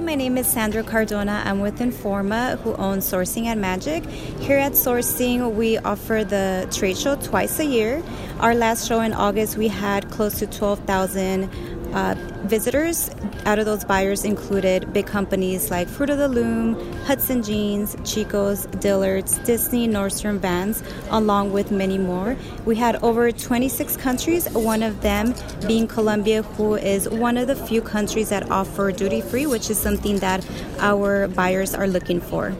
[0.00, 1.42] Hi, my name is Sandra Cardona.
[1.44, 4.02] I'm with Informa, who owns Sourcing and Magic.
[4.40, 8.02] Here at Sourcing, we offer the trade show twice a year.
[8.38, 11.50] Our last show in August, we had close to 12,000
[11.94, 12.14] uh,
[12.44, 13.10] visitors.
[13.44, 16.74] Out of those buyers included big companies like Fruit of the Loom,
[17.04, 22.36] Hudson Jeans, Chico's, Dillard's, Disney, Nordstrom Vans, along with many more.
[22.64, 25.34] We had over 26 countries, one of them
[25.66, 29.78] being Colombia, who is one of the few countries that offer duty free, which is
[29.78, 30.46] something that
[30.78, 32.54] our buyers are looking for.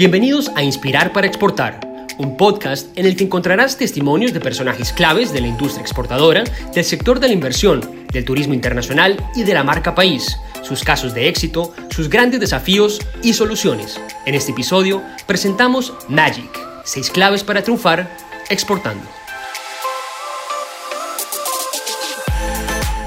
[0.00, 1.78] Bienvenidos a Inspirar para Exportar,
[2.16, 6.42] un podcast en el que encontrarás testimonios de personajes claves de la industria exportadora,
[6.74, 11.12] del sector de la inversión, del turismo internacional y de la marca país, sus casos
[11.12, 14.00] de éxito, sus grandes desafíos y soluciones.
[14.24, 16.48] En este episodio presentamos Magic,
[16.82, 18.08] seis claves para triunfar
[18.48, 19.04] exportando.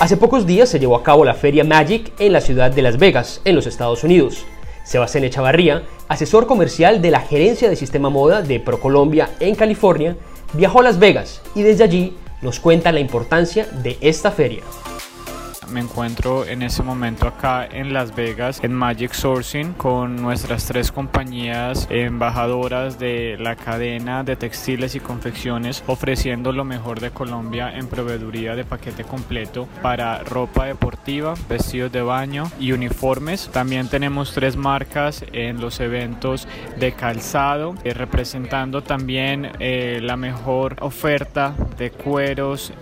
[0.00, 2.98] Hace pocos días se llevó a cabo la feria Magic en la ciudad de Las
[2.98, 4.44] Vegas, en los Estados Unidos.
[4.90, 10.16] Sebastián Echavarría, asesor comercial de la gerencia de sistema moda de ProColombia en California,
[10.54, 14.64] viajó a Las Vegas y desde allí nos cuenta la importancia de esta feria.
[15.70, 20.90] Me encuentro en este momento acá en Las Vegas en Magic Sourcing con nuestras tres
[20.90, 27.86] compañías embajadoras de la cadena de textiles y confecciones ofreciendo lo mejor de Colombia en
[27.86, 33.48] proveeduría de paquete completo para ropa deportiva, vestidos de baño y uniformes.
[33.52, 36.48] También tenemos tres marcas en los eventos
[36.80, 42.72] de calzado eh, representando también eh, la mejor oferta de cueros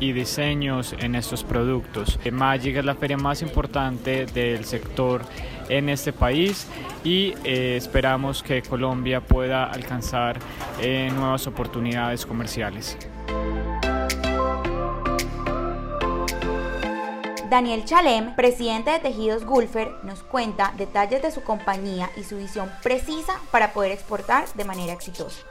[0.00, 2.15] y diseños en estos productos.
[2.32, 5.22] Magic es la feria más importante del sector
[5.68, 6.66] en este país
[7.04, 10.38] y eh, esperamos que Colombia pueda alcanzar
[10.80, 12.96] eh, nuevas oportunidades comerciales.
[17.48, 22.70] Daniel Chalem, presidente de Tejidos Gulfer, nos cuenta detalles de su compañía y su visión
[22.82, 25.42] precisa para poder exportar de manera exitosa.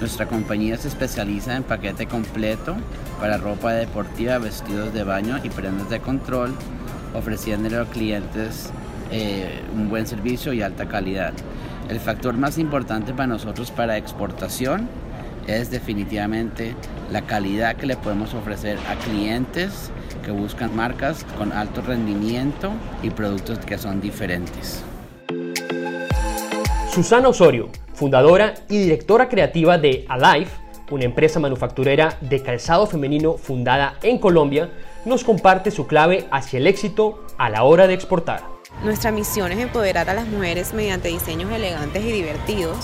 [0.00, 2.76] Nuestra compañía se especializa en paquete completo
[3.20, 6.54] para ropa deportiva, vestidos de baño y prendas de control,
[7.14, 8.70] ofreciéndole a los clientes
[9.10, 11.32] eh, un buen servicio y alta calidad.
[11.88, 14.88] El factor más importante para nosotros para exportación
[15.46, 16.74] es definitivamente
[17.10, 19.90] la calidad que le podemos ofrecer a clientes
[20.24, 22.72] que buscan marcas con alto rendimiento
[23.02, 24.82] y productos que son diferentes.
[26.92, 27.70] Susana Osorio,
[28.02, 30.50] fundadora y directora creativa de Alive,
[30.90, 34.70] una empresa manufacturera de calzado femenino fundada en Colombia,
[35.04, 38.42] nos comparte su clave hacia el éxito a la hora de exportar.
[38.82, 42.76] Nuestra misión es empoderar a las mujeres mediante diseños elegantes y divertidos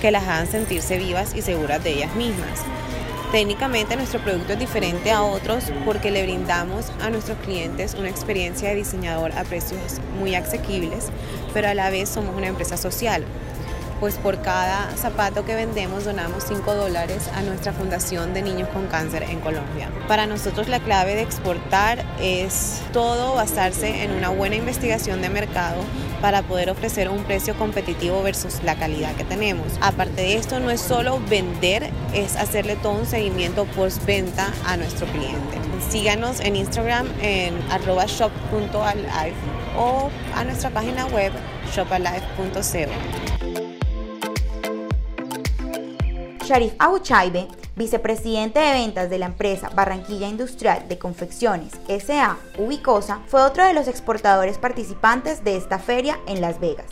[0.00, 2.62] que las hagan sentirse vivas y seguras de ellas mismas.
[3.32, 8.70] Técnicamente nuestro producto es diferente a otros porque le brindamos a nuestros clientes una experiencia
[8.70, 11.10] de diseñador a precios muy asequibles,
[11.52, 13.26] pero a la vez somos una empresa social
[14.04, 18.86] pues por cada zapato que vendemos donamos 5 dólares a nuestra Fundación de Niños con
[18.86, 19.88] Cáncer en Colombia.
[20.08, 25.80] Para nosotros la clave de exportar es todo basarse en una buena investigación de mercado
[26.20, 29.68] para poder ofrecer un precio competitivo versus la calidad que tenemos.
[29.80, 35.06] Aparte de esto, no es solo vender, es hacerle todo un seguimiento postventa a nuestro
[35.06, 35.56] cliente.
[35.88, 39.32] Síganos en Instagram en arroba shop.alive
[39.78, 41.32] o a nuestra página web
[41.74, 43.33] shopalive.co.
[46.44, 53.40] Sharif Abuchaibe, vicepresidente de ventas de la empresa Barranquilla Industrial de Confecciones SA Ubicosa, fue
[53.40, 56.84] otro de los exportadores participantes de esta feria en Las Vegas.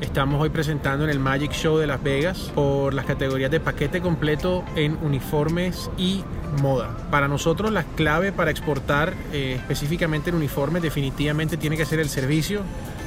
[0.00, 4.00] Estamos hoy presentando en el Magic Show de Las Vegas por las categorías de paquete
[4.00, 6.22] completo en uniformes y
[6.60, 6.96] moda.
[7.10, 12.08] Para nosotros la clave para exportar eh, específicamente en uniformes definitivamente tiene que ser el
[12.08, 12.60] servicio.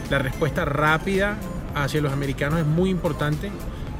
[0.09, 1.37] La respuesta rápida
[1.73, 3.49] hacia los americanos es muy importante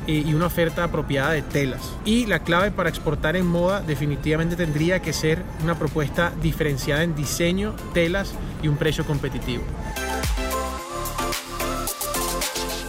[0.08, 1.82] y una oferta apropiada de telas.
[2.06, 7.16] Y la clave para exportar en moda definitivamente tendría que ser una propuesta diferenciada en
[7.16, 9.64] diseño, telas y un precio competitivo.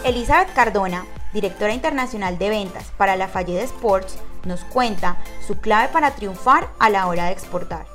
[0.05, 6.13] Elizabeth Cardona, directora internacional de ventas para la Fayette Sports, nos cuenta su clave para
[6.13, 7.87] triunfar a la hora de exportar.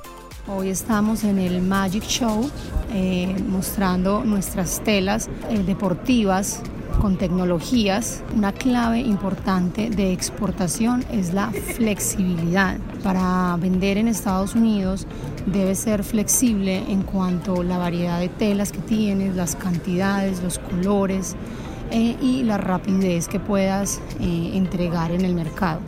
[0.46, 2.50] Hoy estamos en el Magic Show
[2.92, 6.60] eh, mostrando nuestras telas eh, deportivas
[7.02, 8.22] con tecnologías.
[8.36, 12.78] Una clave importante de exportación es la flexibilidad.
[13.02, 15.08] Para vender en Estados Unidos
[15.46, 20.60] debe ser flexible en cuanto a la variedad de telas que tienes, las cantidades, los
[20.60, 21.34] colores
[21.90, 25.80] eh, y la rapidez que puedas eh, entregar en el mercado.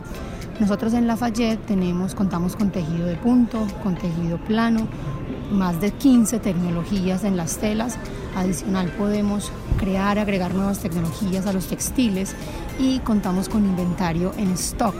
[0.59, 4.85] Nosotros en Lafayette tenemos, contamos con tejido de punto, con tejido plano,
[5.51, 7.97] más de 15 tecnologías en las telas.
[8.35, 12.35] Adicional podemos crear, agregar nuevas tecnologías a los textiles
[12.79, 14.95] y contamos con inventario en stock.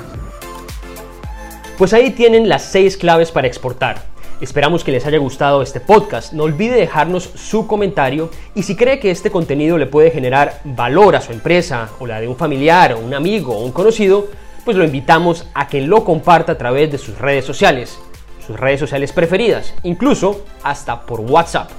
[1.78, 4.16] Pues ahí tienen las seis claves para exportar.
[4.42, 6.34] Esperamos que les haya gustado este podcast.
[6.34, 11.16] No olvide dejarnos su comentario y si cree que este contenido le puede generar valor
[11.16, 14.28] a su empresa o la de un familiar o un amigo o un conocido,
[14.66, 18.00] pues lo invitamos a que lo comparta a través de sus redes sociales,
[18.46, 21.70] sus redes sociales preferidas, incluso hasta por WhatsApp.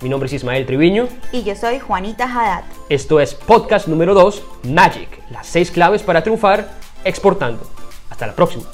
[0.00, 1.08] Mi nombre es Ismael Triviño.
[1.30, 2.64] Y yo soy Juanita Haddad.
[2.88, 6.70] Esto es podcast número 2, Magic, las seis claves para triunfar
[7.04, 7.66] exportando.
[8.10, 8.64] Hasta la próxima.